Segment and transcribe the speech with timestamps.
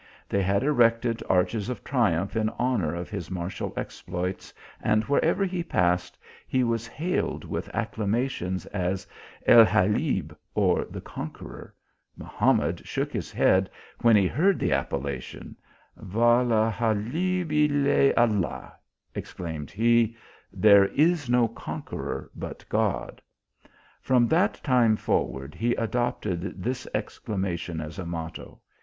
[0.27, 5.61] They had erected arches of triumph in honour of his martial exploits, and wherever he
[5.61, 9.05] passed he was hailed with acclamations, as
[9.45, 11.75] El Galib, or the conqueror;
[12.17, 13.69] Mahamad shook his head
[14.01, 15.55] when he heard the appellation,"
[16.15, 17.87] Wa le Galib iU
[18.17, 18.69] Aid"
[19.13, 20.17] exclaimed he:
[20.51, 23.21] (there is no conqueror but God!)
[24.01, 28.59] From that time forward, he adopted this exclama tion as a motto.